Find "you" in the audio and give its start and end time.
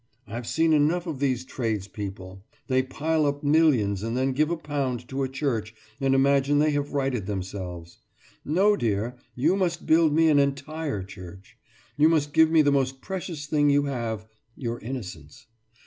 9.35-9.55, 11.97-12.09, 13.69-13.83